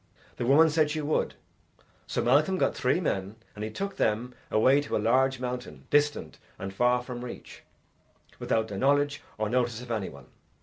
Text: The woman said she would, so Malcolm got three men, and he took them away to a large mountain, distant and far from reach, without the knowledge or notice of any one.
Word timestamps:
The 0.37 0.47
woman 0.47 0.71
said 0.71 0.89
she 0.89 1.01
would, 1.01 1.35
so 2.07 2.23
Malcolm 2.23 2.57
got 2.57 2.73
three 2.75 2.99
men, 2.99 3.35
and 3.53 3.63
he 3.63 3.69
took 3.69 3.97
them 3.97 4.33
away 4.49 4.81
to 4.81 4.97
a 4.97 4.97
large 4.97 5.39
mountain, 5.39 5.85
distant 5.91 6.39
and 6.57 6.73
far 6.73 7.03
from 7.03 7.23
reach, 7.23 7.61
without 8.39 8.67
the 8.69 8.79
knowledge 8.79 9.21
or 9.37 9.47
notice 9.47 9.79
of 9.79 9.91
any 9.91 10.09
one. 10.09 10.25